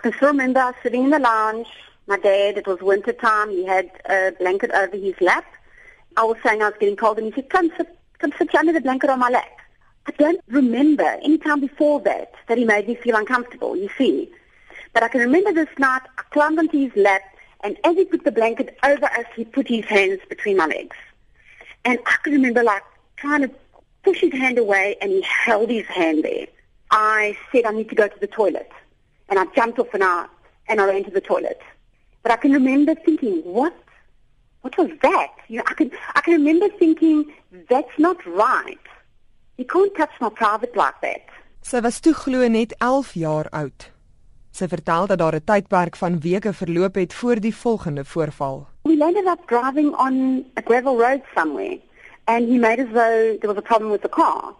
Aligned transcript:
I 0.00 0.02
can 0.02 0.12
still 0.14 0.28
remember 0.28 0.74
sitting 0.82 1.04
in 1.04 1.10
the 1.10 1.18
lounge. 1.18 1.68
My 2.06 2.16
dad, 2.16 2.56
it 2.56 2.66
was 2.66 2.80
winter 2.80 3.12
time, 3.12 3.50
he 3.50 3.66
had 3.66 3.90
a 4.06 4.32
blanket 4.38 4.70
over 4.70 4.96
his 4.96 5.12
lap. 5.20 5.44
I 6.16 6.24
was 6.24 6.38
saying 6.42 6.62
I 6.62 6.70
was 6.70 6.78
getting 6.80 6.96
cold 6.96 7.18
and 7.18 7.26
he 7.26 7.32
said, 7.34 7.50
come 7.50 7.70
sit, 7.76 7.98
come 8.18 8.32
sit 8.38 8.54
under 8.54 8.72
the 8.72 8.80
blanket 8.80 9.10
on 9.10 9.18
my 9.18 9.28
lap. 9.28 9.50
I 10.06 10.12
don't 10.12 10.40
remember 10.48 11.18
any 11.22 11.36
time 11.36 11.60
before 11.60 12.00
that 12.00 12.32
that 12.48 12.56
he 12.56 12.64
made 12.64 12.88
me 12.88 12.94
feel 12.94 13.14
uncomfortable, 13.14 13.76
you 13.76 13.90
see. 13.98 14.30
But 14.94 15.02
I 15.02 15.08
can 15.08 15.20
remember 15.20 15.52
this 15.52 15.68
night, 15.78 16.00
I 16.16 16.22
climbed 16.30 16.58
onto 16.58 16.78
his 16.78 16.96
lap 16.96 17.20
and 17.62 17.76
as 17.84 17.94
he 17.94 18.06
put 18.06 18.24
the 18.24 18.32
blanket 18.32 18.78
over 18.82 19.04
us, 19.04 19.26
he 19.36 19.44
put 19.44 19.68
his 19.68 19.84
hands 19.84 20.20
between 20.30 20.56
my 20.56 20.64
legs. 20.64 20.96
And 21.84 21.98
I 22.06 22.16
can 22.22 22.32
remember 22.32 22.62
like 22.62 22.84
trying 23.16 23.42
to 23.42 23.50
push 24.02 24.22
his 24.22 24.32
hand 24.32 24.56
away 24.56 24.96
and 25.02 25.12
he 25.12 25.20
held 25.20 25.68
his 25.68 25.84
hand 25.84 26.24
there. 26.24 26.46
I 26.90 27.36
said 27.52 27.66
I 27.66 27.72
need 27.72 27.90
to 27.90 27.94
go 27.94 28.08
to 28.08 28.18
the 28.18 28.28
toilet. 28.28 28.72
And 29.30 29.38
I 29.38 29.44
jumped 29.54 29.78
off 29.78 29.94
and 29.94 30.04
I, 30.04 30.26
and 30.68 30.80
I 30.80 30.86
ran 30.86 31.04
to 31.04 31.10
the 31.10 31.20
toilet. 31.20 31.60
But 32.22 32.32
I 32.32 32.36
can 32.36 32.52
remember 32.52 32.94
thinking, 32.94 33.40
what? 33.44 33.74
What 34.62 34.76
was 34.76 34.90
that? 35.02 35.32
You 35.48 35.58
know, 35.58 35.64
I 35.66 35.74
can, 35.74 35.90
I 36.14 36.20
can 36.20 36.34
remember 36.34 36.68
thinking, 36.78 37.32
that's 37.68 37.98
not 37.98 38.18
right. 38.26 38.78
You 39.56 39.64
can't 39.64 39.94
touch 39.96 40.10
my 40.20 40.28
private 40.28 40.76
like 40.76 41.00
that. 41.02 41.22
Sy 41.62 41.80
was 41.84 42.00
toe 42.00 42.14
glo 42.16 42.46
net 42.48 42.72
11 42.80 43.12
jaar 43.20 43.48
oud. 43.52 43.90
Sy 44.56 44.66
vertel 44.72 45.06
dat 45.06 45.18
daar 45.20 45.36
'n 45.36 45.44
tydperk 45.44 45.96
van 45.96 46.20
weke 46.20 46.52
verloop 46.52 46.94
het 46.94 47.14
voor 47.14 47.40
die 47.40 47.54
volgende 47.54 48.04
voorval. 48.04 48.66
We 48.82 48.96
ended 49.04 49.26
up 49.26 49.46
driving 49.46 49.94
on 49.96 50.44
a 50.58 50.62
gravel 50.64 50.96
road 50.96 51.22
somewhere 51.34 51.78
and 52.26 52.48
he 52.48 52.58
made 52.58 52.80
as 52.80 52.88
though 52.92 53.36
there 53.40 53.52
was 53.52 53.56
a 53.56 53.68
problem 53.70 53.90
with 53.90 54.02
the 54.02 54.08
car. 54.08 54.54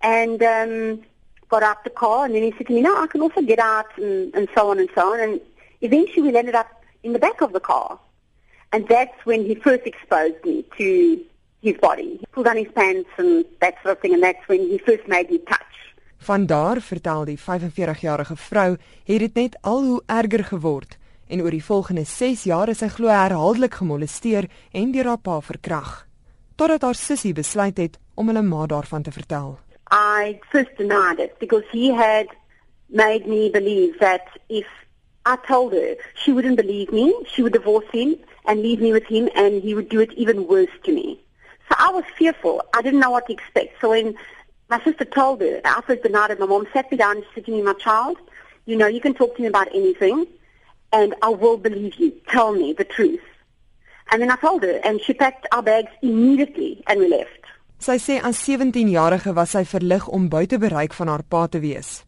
And 0.00 0.42
um 0.42 1.02
got 1.48 1.62
out 1.62 1.84
the 1.84 1.90
car 1.90 2.24
and 2.24 2.34
then 2.34 2.42
he 2.42 2.52
said 2.56 2.66
to 2.66 2.72
me, 2.72 2.80
no, 2.80 2.94
I 2.96 3.06
can 3.06 3.20
also 3.20 3.42
get 3.42 3.58
out 3.58 3.86
and, 3.96 4.34
and 4.34 4.48
so 4.54 4.70
on 4.70 4.78
and 4.78 4.88
so 4.94 5.12
on. 5.12 5.20
And 5.20 5.40
eventually 5.80 6.22
we 6.30 6.36
ended 6.36 6.54
up 6.54 6.68
in 7.02 7.12
the 7.12 7.18
back 7.18 7.40
of 7.40 7.52
the 7.52 7.60
car. 7.60 7.98
And 8.72 8.86
that's 8.88 9.24
when 9.24 9.44
he 9.44 9.54
first 9.54 9.84
exposed 9.86 10.44
me 10.44 10.64
to 10.76 11.20
his 11.62 11.76
body. 11.80 12.18
He 12.20 12.26
pulled 12.32 12.48
on 12.48 12.56
his 12.56 12.72
pants 12.74 13.08
and 13.16 13.44
that 13.60 13.74
sort 13.82 13.96
of 13.96 14.00
thing. 14.02 14.14
And 14.14 14.22
that's 14.22 14.46
when 14.48 14.60
he 14.60 14.78
first 14.78 15.06
made 15.08 15.30
me 15.30 15.38
touch. 15.38 15.62
Van 16.18 16.46
daar 16.46 16.80
vertel 16.80 17.24
die 17.24 17.38
45-jarige 17.38 18.36
vrou 18.36 18.76
het 19.04 19.18
dit 19.18 19.34
net 19.34 19.58
al 19.60 19.84
hoe 19.84 20.02
erger 20.06 20.44
geword 20.44 20.96
en 21.26 21.42
oor 21.42 21.50
die 21.50 21.64
volgende 21.64 22.04
6 22.04 22.42
jaar 22.42 22.68
is 22.68 22.80
sy 22.82 22.88
glo 22.88 23.10
herhaaldelik 23.10 23.74
gemolesteer 23.74 24.48
en 24.72 24.90
deur 24.94 25.12
haar 25.12 25.22
pa 25.22 25.40
verkrag 25.40 26.06
totdat 26.56 26.82
haar 26.82 26.94
sussie 26.96 27.34
besluit 27.36 27.76
het 27.78 27.98
om 28.14 28.30
hulle 28.30 28.42
ma 28.42 28.66
daarvan 28.66 29.02
te 29.02 29.12
vertel. 29.12 29.58
I 29.90 30.40
first 30.50 30.76
denied 30.76 31.20
it 31.20 31.38
because 31.38 31.62
he 31.70 31.90
had 31.90 32.28
made 32.90 33.26
me 33.26 33.48
believe 33.48 33.98
that 34.00 34.26
if 34.48 34.66
I 35.24 35.36
told 35.36 35.72
her, 35.72 35.96
she 36.14 36.32
wouldn't 36.32 36.56
believe 36.56 36.92
me, 36.92 37.14
she 37.32 37.42
would 37.42 37.52
divorce 37.52 37.86
him 37.92 38.16
and 38.46 38.60
leave 38.60 38.80
me 38.80 38.92
with 38.92 39.04
him 39.04 39.28
and 39.34 39.62
he 39.62 39.74
would 39.74 39.88
do 39.88 40.00
it 40.00 40.12
even 40.12 40.46
worse 40.46 40.70
to 40.84 40.92
me. 40.92 41.20
So 41.68 41.74
I 41.78 41.90
was 41.90 42.04
fearful. 42.16 42.62
I 42.74 42.82
didn't 42.82 43.00
know 43.00 43.10
what 43.10 43.26
to 43.26 43.32
expect. 43.32 43.80
So 43.80 43.90
when 43.90 44.16
my 44.68 44.82
sister 44.82 45.04
told 45.04 45.40
her, 45.40 45.60
I 45.64 45.80
first 45.82 46.02
denied 46.02 46.30
it, 46.30 46.40
my 46.40 46.46
mom 46.46 46.66
sat 46.72 46.90
me 46.90 46.96
down 46.96 47.16
and 47.16 47.26
said 47.34 47.46
to 47.46 47.52
me, 47.52 47.62
my 47.62 47.74
child, 47.74 48.18
you 48.66 48.76
know, 48.76 48.86
you 48.86 49.00
can 49.00 49.14
talk 49.14 49.36
to 49.36 49.42
me 49.42 49.48
about 49.48 49.68
anything 49.74 50.26
and 50.92 51.14
I 51.22 51.28
will 51.30 51.56
believe 51.56 51.94
you. 51.96 52.12
Tell 52.28 52.52
me 52.52 52.72
the 52.72 52.84
truth. 52.84 53.20
And 54.10 54.22
then 54.22 54.30
I 54.30 54.36
told 54.36 54.62
her 54.62 54.80
and 54.84 55.00
she 55.00 55.14
packed 55.14 55.46
our 55.50 55.62
bags 55.62 55.90
immediately 56.02 56.84
and 56.86 57.00
we 57.00 57.08
left. 57.08 57.45
Sy 57.76 57.98
sê 58.00 58.16
as 58.24 58.38
17-jarige 58.48 59.34
was 59.36 59.52
sy 59.52 59.64
verlig 59.68 60.06
om 60.08 60.30
buite 60.32 60.58
bereik 60.58 60.94
van 60.96 61.08
haar 61.12 61.22
pa 61.22 61.46
te 61.46 61.60
wees. 61.60 62.04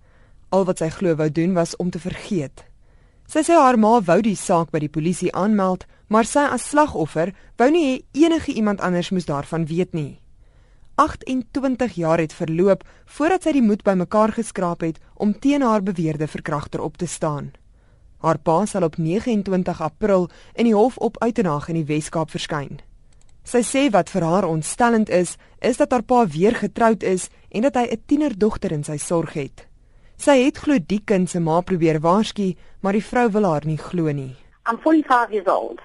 Al 0.49 0.65
wat 0.65 0.81
sy 0.81 0.89
glo 0.89 1.13
wou 1.17 1.29
doen 1.29 1.53
was 1.55 1.77
om 1.77 1.91
te 1.91 2.01
vergeet. 2.01 2.65
Sy 3.29 3.43
sê 3.45 3.59
haar 3.61 3.77
ma 3.77 3.99
wou 4.01 4.23
die 4.25 4.37
saak 4.37 4.71
by 4.73 4.81
die 4.81 4.89
polisie 4.89 5.29
aanmeld, 5.37 5.85
maar 6.09 6.25
sy 6.25 6.47
as 6.49 6.65
slagoffer 6.71 7.35
wou 7.61 7.69
nie 7.69 7.85
hê 7.85 8.25
enige 8.25 8.55
iemand 8.57 8.81
anders 8.81 9.13
moes 9.13 9.29
daarvan 9.29 9.69
weet 9.69 9.93
nie. 9.93 10.21
28 10.97 11.95
jaar 12.01 12.19
het 12.19 12.33
verloop 12.33 12.83
voordat 13.05 13.45
sy 13.45 13.53
die 13.55 13.63
moed 13.63 13.85
bymekaar 13.85 14.33
geskraap 14.35 14.81
het 14.83 14.99
om 15.15 15.37
teen 15.37 15.63
haar 15.63 15.85
beweerde 15.85 16.27
verkragter 16.27 16.81
op 16.81 16.97
te 16.97 17.07
staan. 17.07 17.53
Haar 18.25 18.41
pa 18.41 18.65
sal 18.67 18.83
op 18.83 18.97
29 18.97 19.81
April 19.85 20.31
in 20.55 20.65
die 20.67 20.75
hof 20.75 20.97
op 20.97 21.21
Uitenhag 21.23 21.69
in 21.69 21.83
die 21.83 21.87
Wes-Kaap 21.87 22.33
verskyn. 22.35 22.81
Sy 23.49 23.63
sê 23.65 23.83
wat 23.89 24.11
vir 24.13 24.27
haar 24.29 24.45
ontstellend 24.45 25.09
is, 25.09 25.39
is 25.65 25.79
dat 25.81 25.95
haar 25.95 26.03
pa 26.05 26.27
weer 26.29 26.53
getroud 26.53 27.03
is 27.03 27.31
en 27.49 27.65
dat 27.65 27.79
hy 27.81 27.87
'n 27.89 28.03
tienerdogter 28.07 28.73
in 28.73 28.85
sy 28.85 28.99
sorg 28.99 29.33
het. 29.33 29.65
Sy 30.19 30.45
het 30.45 30.59
glo 30.59 30.77
die 30.79 31.01
kind 31.01 31.31
se 31.31 31.41
ma 31.41 31.61
probeer 31.61 32.01
waarsku, 32.01 32.57
maar 32.83 32.93
die 32.93 33.09
vrou 33.11 33.31
wil 33.31 33.45
haar 33.45 33.65
nie 33.65 33.79
glo 33.79 34.13
nie. 34.13 34.37
I'm 34.67 34.77
45 34.79 35.33
years 35.33 35.47
old. 35.47 35.81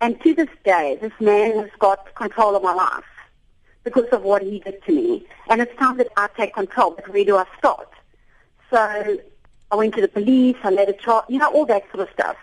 And 0.00 0.18
to 0.22 0.34
this 0.34 0.48
day, 0.64 0.96
this 1.00 1.12
man 1.20 1.58
has 1.58 1.70
got 1.78 2.14
control 2.14 2.56
of 2.56 2.62
my 2.62 2.72
life 2.72 3.12
because 3.84 4.08
of 4.12 4.22
what 4.22 4.40
he 4.40 4.60
did 4.60 4.80
to 4.86 4.92
me. 4.92 5.26
And 5.50 5.60
it's 5.60 5.76
time 5.76 5.98
that 5.98 6.08
I 6.16 6.28
take 6.34 6.54
control, 6.54 6.92
but 6.96 7.12
where 7.12 7.24
do 7.26 7.36
I 7.36 7.44
start? 7.58 7.92
So 8.70 8.78
I 9.70 9.76
went 9.76 9.94
to 9.96 10.00
the 10.00 10.08
police, 10.08 10.56
I 10.64 10.70
made 10.70 10.88
a 10.88 10.94
chart, 10.94 11.28
you 11.28 11.38
know, 11.38 11.52
all 11.52 11.66
that 11.66 11.82
sort 11.92 12.08
of 12.08 12.14
stuff. 12.14 12.36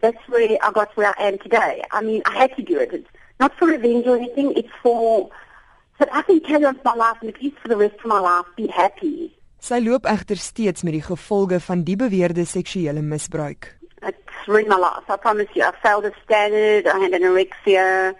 That's 0.00 0.22
where 0.28 0.58
I 0.62 0.70
got 0.70 0.96
where 0.96 1.12
I 1.18 1.24
am 1.26 1.38
today. 1.38 1.82
I 1.90 2.02
mean, 2.02 2.22
I 2.24 2.38
had 2.38 2.54
to 2.54 2.62
do 2.62 2.78
it. 2.78 2.92
It's 2.92 3.08
not 3.40 3.52
for 3.58 3.66
revenge 3.68 4.06
or 4.06 4.16
anything. 4.16 4.52
It's 4.56 4.72
for 4.82 5.30
that 5.98 6.08
I 6.12 6.22
can 6.22 6.40
carry 6.40 6.64
on 6.64 6.78
my 6.84 6.94
life 6.94 7.18
and 7.20 7.30
at 7.34 7.42
least 7.42 7.58
for 7.58 7.68
the 7.68 7.76
rest 7.76 7.96
of 7.98 8.06
my 8.06 8.20
life 8.20 8.46
be 8.56 8.66
happy. 8.68 9.34
Sy 9.60 9.78
loop 9.84 10.06
egter 10.08 10.40
steeds 10.40 10.84
met 10.86 10.94
die 10.96 11.04
gevolge 11.04 11.58
van 11.60 11.82
die 11.84 11.96
beweerde 12.00 12.46
seksuele 12.48 13.02
misbruik. 13.04 13.74
It's 14.02 14.46
ruined 14.48 14.68
my 14.68 14.78
life. 14.80 15.04
I 15.08 15.16
promise 15.16 15.52
you. 15.54 15.64
I 15.64 15.72
failed 15.82 16.04
the 16.04 16.12
standard. 16.24 16.86
I 16.86 16.98
had 16.98 17.12
anorexia. 17.12 18.14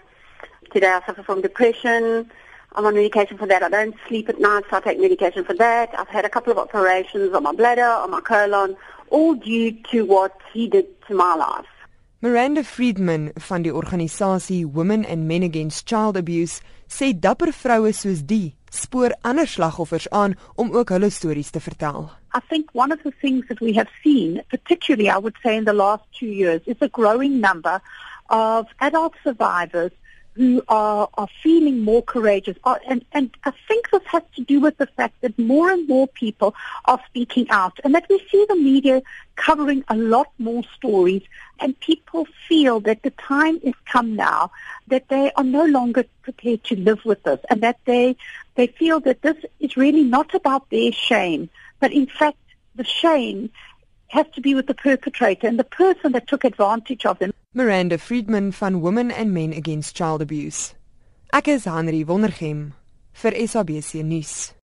Today 0.73 0.93
I 0.93 1.01
suffer 1.07 1.23
from 1.23 1.41
depression. 1.41 2.31
I'm 2.77 2.85
on 2.85 2.95
medication 2.95 3.39
for 3.39 3.47
that. 3.47 3.63
I 3.63 3.71
don't 3.71 3.97
sleep 4.07 4.29
at 4.29 4.39
night, 4.39 4.65
so 4.69 4.77
I 4.77 4.81
take 4.81 5.01
medication 5.01 5.45
for 5.45 5.55
that. 5.55 5.99
I've 5.99 6.09
had 6.09 6.27
a 6.27 6.29
couple 6.29 6.53
of 6.53 6.59
operations 6.59 7.35
on 7.35 7.43
my 7.43 7.53
bladder, 7.53 7.89
on 8.05 8.11
my 8.11 8.21
colon, 8.21 8.77
all 9.09 9.35
due 9.35 9.73
to 9.91 10.05
what 10.05 10.39
he 10.53 10.69
did 10.69 10.87
to 11.09 11.15
my 11.15 11.35
life. 11.35 11.67
Miranda 12.23 12.63
Friedman 12.63 13.31
van 13.49 13.63
die 13.65 13.71
organisasie 13.73 14.67
Women 14.69 15.07
and 15.09 15.25
Men 15.25 15.43
Against 15.43 15.89
Child 15.89 16.19
Abuse 16.21 16.61
sê 16.85 17.15
dapper 17.17 17.49
vroue 17.57 17.95
soos 17.97 18.21
die 18.29 18.51
spoor 18.69 19.15
ander 19.25 19.49
slagoffers 19.49 20.05
aan 20.13 20.35
om 20.61 20.69
ook 20.77 20.93
hulle 20.93 21.09
stories 21.09 21.49
te 21.49 21.63
vertel. 21.65 22.11
I 22.37 22.43
think 22.51 22.69
one 22.77 22.93
of 22.93 23.01
the 23.09 23.15
things 23.23 23.49
that 23.49 23.65
we 23.65 23.73
have 23.73 23.89
seen, 24.05 24.43
particularly 24.53 25.09
I 25.09 25.17
would 25.17 25.41
say 25.41 25.57
in 25.57 25.65
the 25.65 25.73
last 25.73 26.05
2 26.21 26.27
years, 26.29 26.61
is 26.67 26.77
a 26.85 26.93
growing 26.93 27.41
number 27.41 27.81
of 28.29 28.69
adult 28.85 29.17
survivors 29.25 29.97
who 30.41 30.63
are, 30.69 31.07
are 31.19 31.29
feeling 31.43 31.85
more 31.85 32.03
courageous. 32.03 32.57
Uh, 32.65 32.77
and, 32.89 33.05
and 33.13 33.31
I 33.45 33.53
think 33.69 33.91
this 33.91 34.01
has 34.07 34.23
to 34.37 34.43
do 34.43 34.59
with 34.59 34.79
the 34.79 34.87
fact 34.87 35.21
that 35.21 35.39
more 35.39 35.71
and 35.71 35.87
more 35.87 36.09
people 36.09 36.55
are 36.87 36.99
speaking 37.09 37.47
out 37.51 37.79
and 37.85 37.95
that 37.95 38.07
we 38.09 38.27
see 38.33 38.47
the 38.49 38.57
media 38.57 39.03
covering 39.37 39.85
a 39.89 39.97
lot 39.99 40.29
more 40.39 40.63
stories 40.75 41.21
and 41.59 41.79
people 41.81 42.27
feel 42.49 42.81
that 42.81 43.03
the 43.03 43.11
time 43.11 43.61
is 43.63 43.75
come 43.85 44.17
now 44.17 44.51
that 44.89 45.11
they 45.11 45.31
are 45.33 45.45
no 45.45 45.67
longer 45.67 46.07
prepared 46.23 46.65
to 46.65 46.77
live 46.77 47.05
with 47.05 47.23
this 47.25 47.41
and 47.51 47.61
that 47.61 47.79
they, 47.85 48.17
they 48.55 48.67
feel 48.67 48.99
that 49.01 49.21
this 49.21 49.37
is 49.61 49.77
really 49.77 50.05
not 50.05 50.35
about 50.35 50.71
their 50.71 50.91
shame, 50.91 51.51
but 51.81 51.93
in 51.93 52.07
fact 52.07 52.39
the 52.77 52.85
shame 52.85 53.51
has 54.11 54.27
to 54.35 54.41
be 54.41 54.55
with 54.55 54.67
the 54.67 54.75
perpetrator 54.75 55.47
and 55.47 55.59
the 55.59 55.65
person 55.65 56.13
that 56.13 56.27
took 56.27 56.45
advantage 56.45 57.07
of 57.07 57.19
them. 57.19 57.33
Miranda 57.55 57.97
Friedman 57.97 58.51
van 58.51 58.81
Women 58.81 59.11
and 59.11 59.33
Men 59.33 59.53
Against 59.53 59.97
Child 59.97 60.23
Abuse. 60.23 60.75
Ek 61.33 61.49
is 61.49 61.65
Henry 61.65 62.05
Wondergem 62.05 62.73
vir 63.15 63.33
SABC 63.33 64.03
nuus. 64.03 64.53